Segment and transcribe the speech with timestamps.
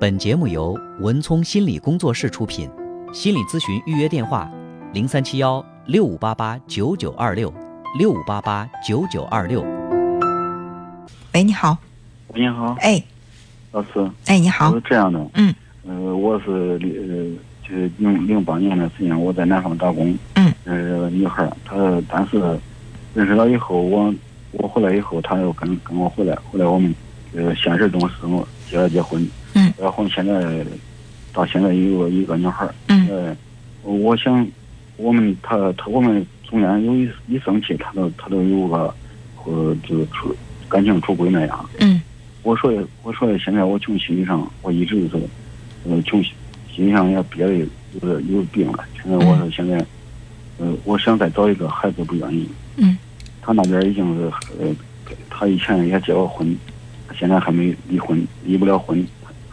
[0.00, 2.70] 本节目由文聪心理工作室出品，
[3.12, 4.50] 心理咨询预约电话：
[4.94, 7.52] 零三七幺六五八八九九二六
[7.98, 9.62] 六五八八九九二六。
[11.34, 11.76] 喂，你好。
[12.28, 13.04] 喂，你好，哎，
[13.72, 14.10] 老师。
[14.24, 14.80] 哎，你好是。
[14.88, 15.54] 这样的，嗯
[15.86, 22.38] 呃，我是零呃，就是零零八年的时间，我在南方打工，嗯，认识个女孩儿，她但是
[23.12, 24.14] 认识了以后，我
[24.52, 26.94] 我回来以后，她又跟跟我回来，后来我们
[27.36, 29.22] 呃现实中是我结了结婚，
[29.54, 30.64] 嗯，然后现在
[31.32, 33.36] 到现在有个一个女孩儿，嗯呃，
[33.82, 34.46] 我想
[34.96, 38.94] 我们她她我们中间有一一生气，她都她都有个
[39.44, 40.34] 呃就是出
[40.68, 41.70] 感情出轨那样。
[41.78, 42.00] 嗯
[42.42, 45.24] 我说的，我说的，现在我从心理上，我一直就是，
[45.86, 46.32] 呃，从心
[46.74, 47.68] 心理上也憋的有
[48.00, 48.82] 点有病了。
[48.94, 49.76] 现在我说现在，
[50.58, 52.48] 呃，我想再找一个孩子，不愿意。
[52.76, 52.96] 嗯。
[53.42, 54.74] 他那边已经是，呃，
[55.28, 56.56] 他以前也结过婚，
[57.18, 59.06] 现在还没离婚，离不了婚。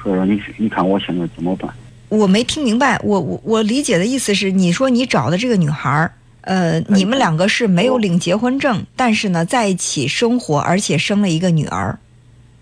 [0.08, 1.70] 所以说你你看我现在怎么办？
[2.08, 6.10] 我没听明白，我我我理解的意思是，你说你找的这个女孩儿，
[6.42, 12.00] 呃，你们两个是没有领结婚证，但是呢，在一起生活，而且生了一个女儿。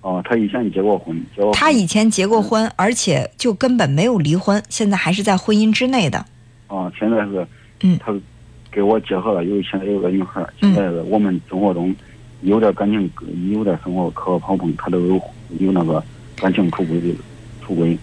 [0.02, 1.54] 哦，她以前结过婚，结过婚。
[1.54, 6.26] 他以前结过婚，而且就根本没有离婚，现在还是在婚姻之内的。
[6.68, 7.48] 哦，现在是，
[7.84, 8.12] 嗯他
[8.72, 11.96] 给我结合了，有现在有个女孩儿，嗯现在是我们生活中
[12.42, 13.08] 有点感情，
[13.52, 15.22] 有点生活磕磕碰碰，他都有
[15.60, 16.04] 有那个
[16.36, 17.16] 感情出轨的
[17.66, 17.98] 出轨。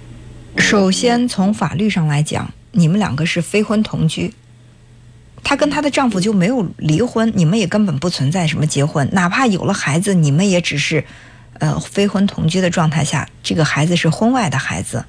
[0.56, 4.32] 首先，从法律上来讲，你们两个是非婚同居，
[5.42, 11.04] 她跟她的丈夫就没有离婚，你们也根本不存在什么结婚，哪怕有了孩子，你们也只是，
[11.54, 15.04] 呃，非婚同居的状态下，这个孩子是婚外的孩子，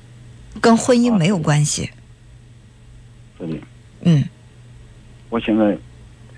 [0.62, 1.90] 跟婚姻没有关系。
[3.38, 3.58] 是的，
[4.04, 4.24] 嗯，
[5.30, 5.78] 我现在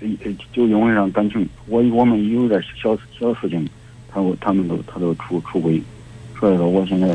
[0.00, 0.08] 呃
[0.52, 3.64] 就因为上感情，我我们有点小小事情，
[4.10, 5.80] 他他们都他都出出轨，
[6.40, 7.08] 所以说我现在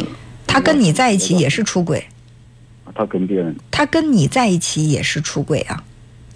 [0.52, 2.06] 她跟你在一起也是出轨，
[2.94, 5.82] 他跟别人她跟你在一起也是出轨啊。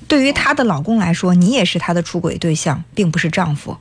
[0.07, 3.77] 对于她的老公来说，你也是她的出轨对象，并不是丈夫。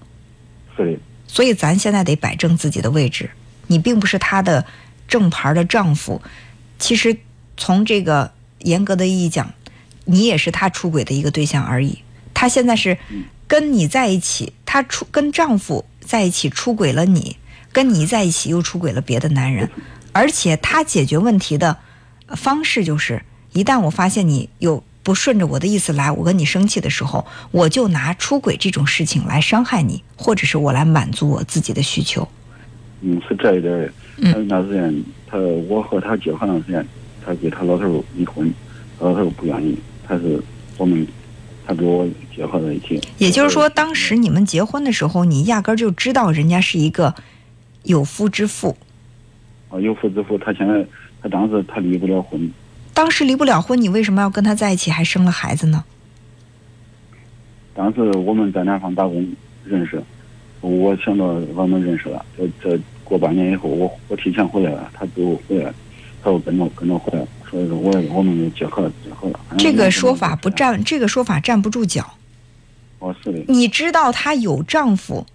[0.76, 0.98] 是的，
[1.28, 3.30] 所以咱现在得摆正自己的位置，
[3.68, 4.66] 你并不是她的
[5.06, 6.20] 正牌的丈夫。
[6.80, 7.16] 其实
[7.56, 9.54] 从这个严格的意义讲，
[10.04, 12.00] 你也是她出轨的一个对象而已。
[12.34, 12.98] 她现在是
[13.46, 17.36] 跟你在一起，她出跟丈夫在一起出轨了你，
[17.72, 19.70] 跟你在一起又出轨了别的男人，
[20.14, 21.76] 而且他解决问题的
[22.28, 23.20] 方式就是，
[23.52, 32.26] 一旦我发现你有不顺着我的意思来，我跟你生气的时候，我就拿出轨这种事情来伤害你，或者是我来满足我自己的需求。
[33.02, 33.92] 嗯，是这一点儿。
[34.16, 35.36] 嗯他那时间，他
[35.68, 36.86] 我和他结婚那时间，
[37.26, 38.54] 他给他老头儿离婚，
[38.96, 39.76] 他老头儿不愿意，
[40.06, 40.40] 他是
[40.78, 41.04] 我们，
[41.66, 43.00] 他给我结合在一起。
[43.18, 47.12] 也就是说，当时你们结婚的时候，你压根儿就知道人家是一个
[47.82, 48.76] 有夫之妇。
[49.74, 50.86] 啊，有夫之妇，他现在
[51.20, 52.48] 他当时他离不了婚，
[52.92, 55.82] 当时离不了婚，你为什么要跟他在一起，还生了孩子呢？
[57.74, 59.26] 当时我们在南方打工
[59.64, 60.00] 认识，
[60.60, 61.24] 我想到
[61.56, 65.74] 我们认识了，这这过半年以后，我我提前回来了，他就回来，
[66.22, 69.40] 他又跟着跟着回来，所以说我我们就结合结合了。
[69.58, 72.08] 这个说法不站，这个说法站不住脚。
[73.00, 75.26] 哦，是的，你知道她有丈夫，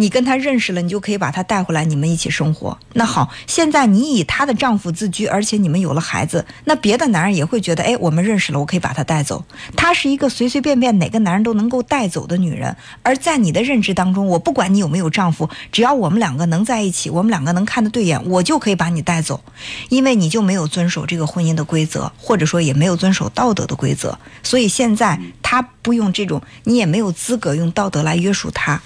[0.00, 2.78] 你跟她认识了，你就可以把她带回来，你们一起生活。
[2.92, 9.44] 那好，现在你以她的丈夫自居，而且你们有了孩子，那别的男人也会觉得，哎，我们认识了，我可以把她带走。
[9.76, 19.42] 她是一个随随便便哪个男人都能够带走的女人，而在你的认知当中，我不管你有没有丈夫，只要我们两个能在一起，我们两个能看得对眼，我就可以把你带走，
[19.88, 28.80] 因为你就没有遵守这个婚姻的规则，或者说也没有遵守道德的规则，所以现在他不用这种，你也没有资格用道德来约束他，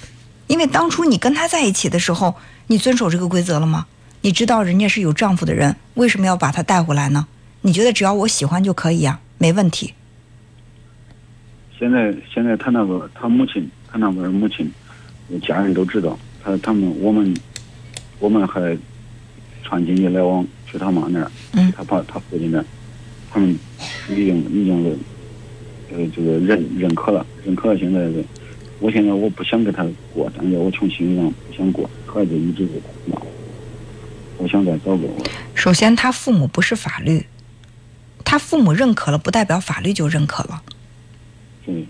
[0.52, 2.34] 因为当初你跟他在一起的时候，
[2.66, 3.86] 你遵守这个规则了吗？
[4.20, 7.26] 你知道人家是有丈夫的人，为什么要把他带回来呢？
[7.62, 9.94] 你觉得只要我喜欢就可以呀、没问题。
[11.78, 14.70] 现在现在他那个他母亲，他那边母亲，
[15.40, 17.34] 家人都知道，他他们我们
[18.18, 18.76] 我们还
[19.64, 22.64] 传经济来往去他妈那儿，嗯他爸他父亲那儿，
[23.30, 23.58] 他们
[24.10, 24.98] 已经已经是
[25.94, 27.78] 呃这个认认可了，认可了。
[27.78, 28.22] 现在是，
[28.82, 33.22] 我现在我不想跟他过，但是我从心理上不想过，孩子一直是他妈，
[34.38, 35.24] 我想再找个我。
[35.54, 37.24] 首先，他父母不是法律，
[38.24, 40.62] 他父母认可了，不代表法律就认可了。
[41.64, 41.86] 对，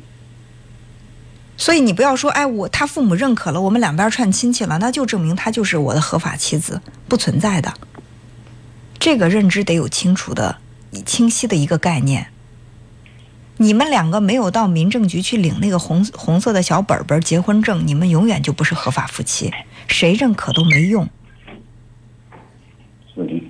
[1.56, 7.72] 所以你不要说，哎，我他父母认可了，我们两边串亲戚了，那就证明他就是我的合法妻子，不存在的。
[8.98, 10.58] 这个认知得有清楚的、
[11.06, 12.31] 清晰的一个概念。
[13.62, 19.52] 你们两个没有到民政局去领那个红红色的小本本结婚证，你们永远就不是合法夫妻，
[19.86, 21.08] 谁认可都没用。
[23.14, 23.42] 是的。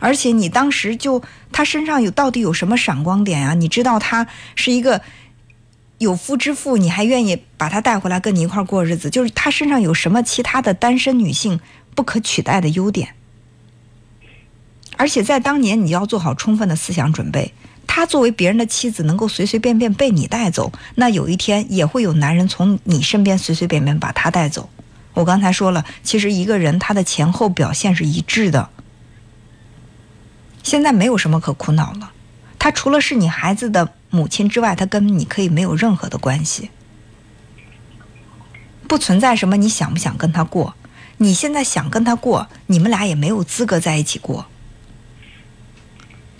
[0.00, 1.22] 而且你当时就
[1.52, 4.26] 他身上有到底有什么闪光点啊、你知道他
[4.56, 5.00] 是一个
[5.98, 11.60] 有夫之妇，你还愿意把他带回来跟你一块过日子，就是他身上有什么其他的单身女性
[11.94, 13.14] 不可取代的优点。
[14.96, 17.54] 而且在当年，你要做好充分的思想准备。
[17.96, 24.68] 她作为别人的妻子，能够随随便便被你带走，那有一天也会有男人从你身边随随便便把她带走。
[25.14, 28.68] 我刚才说了，其实一个人他的前后表现是一致的。
[30.62, 32.12] 现在没有什么可苦恼了，
[32.58, 36.68] 他除了是你孩子的母亲之外，他跟你可以没有任何的关系，
[38.86, 40.74] 不存在什么你想不想跟他过。
[41.16, 44.44] 你现在想跟他过，你们俩也没有资格在一起过。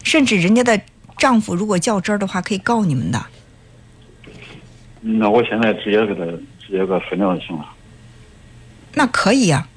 [0.03, 0.83] 甚至人家的
[1.17, 3.27] 丈夫如果较真儿的话，可以告你们的。
[5.01, 7.67] 那我现在直接给他直接给他分了就行了。
[8.95, 9.69] 那可以呀、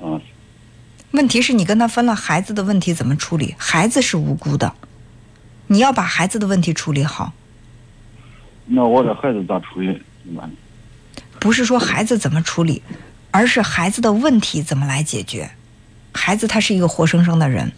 [0.00, 0.20] 啊，
[1.12, 3.54] 问题是你跟他分了，孩子的问题怎么处理？
[3.58, 4.74] 孩子是无辜的，
[5.68, 7.32] 你要把孩子的问题处理好，
[8.66, 10.00] 那我的孩子咋处理？
[11.38, 12.82] 不是说孩子怎么处理，
[13.30, 15.50] 而是孩子的问题怎么来解决。
[16.12, 17.72] 孩子他是一个活生生的人，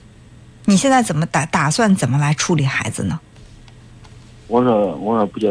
[0.65, 3.19] 你现在怎么打打算怎么来处理孩子呢？
[4.49, 5.49] 我说我说不叫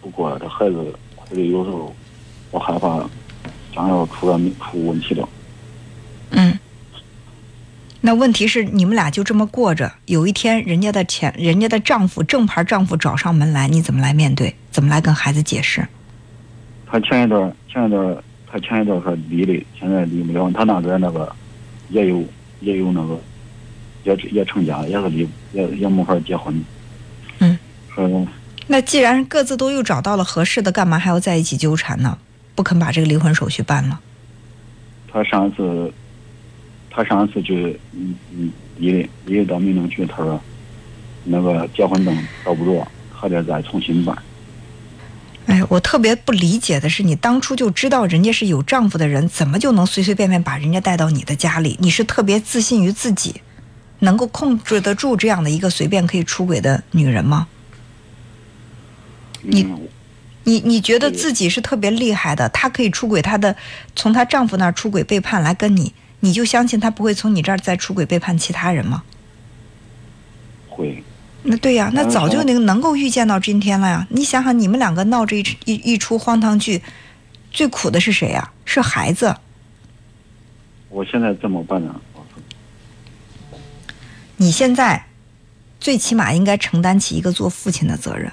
[0.00, 1.94] 不过这孩子，他就有时候
[2.50, 3.04] 我害怕
[3.74, 5.28] 将要出了出问题了。
[6.30, 6.58] 嗯，
[8.00, 14.54] 那问题是你们俩就这么过着，有一天人家的前人家的丈夫正牌丈夫找上门来，你怎么来面对？
[14.70, 15.86] 怎么来跟孩子解释？
[16.86, 18.16] 他前一段前一段
[18.48, 20.48] 他前一段说离的，现在离不了。
[20.52, 21.34] 他那边那个
[21.88, 22.22] 也有
[22.60, 23.18] 也有那个
[24.06, 26.64] 也也成家，也是离也也没法结婚。
[27.40, 27.58] 嗯，
[27.94, 28.26] 说
[28.68, 32.16] 那既然各自都又找到了合适的，干嘛还要在一起纠缠呢？
[32.54, 34.00] 不肯把这个离婚手续办了？
[35.12, 35.92] 他上一次
[36.90, 40.40] 他上一次去嗯嗯离的离的到民政局，他说
[41.24, 44.16] 那个结婚证找不着，还得再重新办。
[45.46, 51.76] 哎，我特别不理解的是，你当初就知道人家是有丈夫的人，怎么就能随随便便把人家带到你的家里？
[51.80, 53.40] 你是特别自信于自己，
[54.00, 57.46] 能够控制得住这样的一个随便可以出轨的女人吗？
[59.42, 59.88] 你嗯
[60.44, 63.56] 你你觉得自己是特别厉害的，她可以出轨，她的
[63.96, 69.02] 从她丈夫那儿出轨背叛来跟你，你就相信她不会从你这儿再出轨背叛其他人吗？
[70.68, 71.02] 会
[71.42, 74.06] 那对呀，那嗯早就能能够预见到今天了呀。
[74.10, 76.82] 你想想，你们两个闹这一一一出荒唐剧，
[77.50, 78.50] 最苦的是谁呀？
[78.64, 79.34] 是孩子。
[80.88, 82.00] 我现在怎么办呢？
[84.36, 85.06] 你现在
[85.80, 88.30] 最起码应该承担起一个做父亲的责任。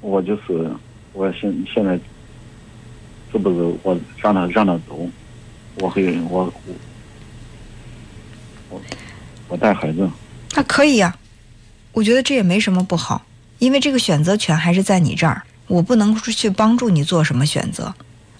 [0.00, 0.70] 我就是
[1.12, 1.98] 我现现在
[3.32, 5.08] 是不是我让他让他走？
[5.80, 6.74] 我会我我
[8.70, 8.80] 我
[9.48, 10.08] 我带孩子。
[10.54, 11.16] 那可以呀、
[11.92, 13.24] 我觉得这也没什么不好，
[13.58, 17.94] 因为这个选择权还是在你这儿，我不能去帮助你做什么选择。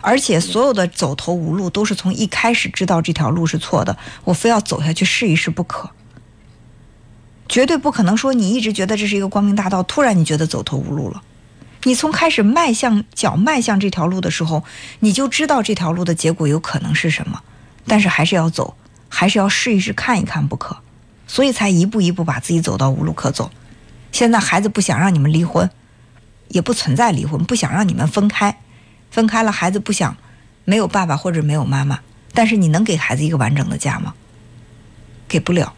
[0.04, 5.90] 而且所有的走投无路都是从一开始知道这条路是错的，我非要走下去试一试不可。
[7.48, 11.22] 绝对不可能说你一直觉得这是一个光明大道，突然你觉得走投无路了。
[11.84, 14.62] 你从开始迈向脚迈向这条路的时候，
[15.00, 17.42] 你就知道这条路的结果有可能是什么，
[17.86, 18.76] 但是还是要走，
[19.08, 20.76] 还是要试一试看一看不可。
[21.26, 23.50] 所以才一步一步把自己走到无路可走。
[24.12, 25.70] 现在孩子不想让你们离婚，
[26.48, 28.58] 也不存在离婚，不想让你们分开，
[29.14, 30.16] 分开了孩子不想
[30.64, 32.00] 没有爸爸或者没有妈妈，
[32.32, 34.12] 但是你能给孩子一个完整的家吗？
[35.28, 35.72] 给不了。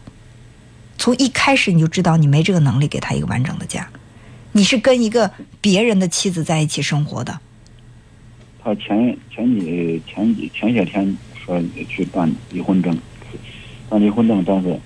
[0.97, 3.87] 从一开始你就知道你没这个能力给他一个完整的家，
[4.53, 5.29] 你是跟一个
[5.61, 7.39] 别人的妻子在一起生活的，
[8.63, 11.15] 他前前几前几前些天
[11.45, 12.97] 说去办离婚证，
[13.87, 14.79] 办离婚证，但是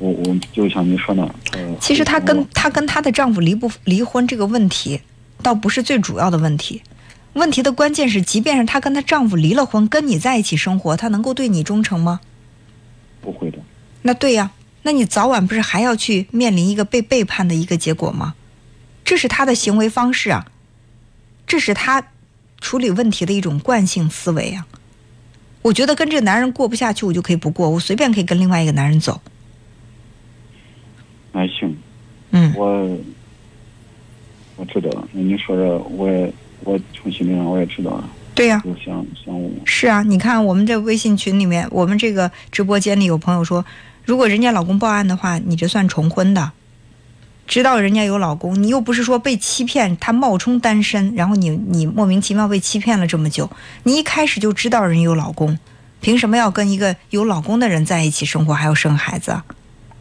[0.00, 1.32] 我我就像你说的，
[1.80, 5.00] 其实她跟她跟她的丈夫离不离婚这个问题，
[5.40, 6.82] 倒不是最主要的问题。
[7.34, 12.20] 问题的关键是，即便是她跟她丈夫离了婚，跟你在一起生活，她能够对你忠诚吗？
[13.20, 13.58] 不会的，
[14.02, 14.50] 那对呀，
[14.82, 18.34] 那你早晚不是还要去面临一个被背叛的一个结果吗？
[19.04, 20.46] 这是她的行为方式啊，
[21.46, 22.08] 这是她
[22.60, 24.66] 处理问题的一种惯性思维啊。
[25.62, 29.20] 我觉得跟这个男人过不下去，我就可以不过，我随便可以跟另外一个男人走。
[31.32, 31.76] 那行，
[32.32, 32.98] 嗯，我
[34.56, 35.08] 我知道了。
[35.12, 36.32] 那你说说，我也
[36.64, 43.64] 我从心理上我也知道了，对呀、就想想我是啊，你看我们这微信群里面，我们这个直播间里有朋友说，
[44.04, 46.52] 如果人家老公报案的话，你这算重婚的。
[47.46, 53.50] 知道人家有老公，你又不是说被欺骗，他冒充单身，然后你你莫名其妙被欺骗了这么久，
[53.82, 55.58] 你一开始就知道人有老公，
[56.00, 59.44] 凭什么要跟一个有老公的人在一起生活，还要生孩子啊？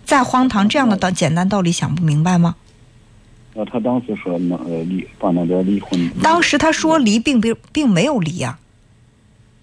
[0.05, 2.55] 再荒唐，这样的道简单道理想不明白吗？
[3.53, 8.60] 那他当时说那呃离把那个离婚，当时他说离，并并并没有离呀、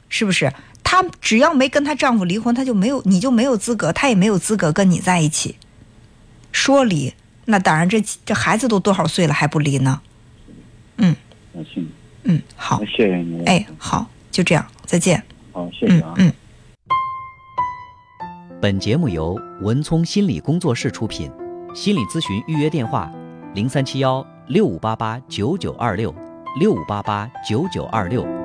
[0.09, 0.53] 是不是？
[0.85, 5.57] 她只要没跟她丈夫离婚，她就没有，你就没有资格，她也没有资格跟你在一起。
[6.51, 7.13] 说离，
[7.45, 10.01] 那当然这这孩子都多少岁了还不离呢？
[10.97, 11.15] 嗯
[11.53, 11.87] 那行，
[12.25, 13.45] 嗯，好，谢谢你。
[13.45, 15.23] 哎，好，就这样，再见。
[15.53, 16.15] 好，谢谢啊。
[16.17, 16.33] 嗯嗯。
[18.61, 21.31] 本节目由文聪心理工作室出品，
[21.75, 23.13] 心理咨询预约电话：
[23.55, 26.15] 零三七幺六五八八九九二六
[26.61, 28.38] 六五八八九九二六。